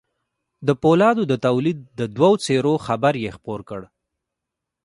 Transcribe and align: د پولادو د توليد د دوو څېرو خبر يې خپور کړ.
د 0.67 0.69
پولادو 0.81 1.23
د 1.31 1.33
توليد 1.45 1.77
د 1.99 2.01
دوو 2.15 2.31
څېرو 2.43 2.73
خبر 2.85 3.13
يې 3.23 3.31
خپور 3.37 3.59
کړ. 3.69 3.81